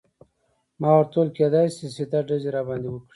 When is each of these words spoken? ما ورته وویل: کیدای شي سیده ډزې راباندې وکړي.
ما 0.79 0.89
ورته 0.95 1.15
وویل: 1.17 1.35
کیدای 1.37 1.67
شي 1.75 1.85
سیده 1.95 2.19
ډزې 2.27 2.49
راباندې 2.55 2.87
وکړي. 2.91 3.07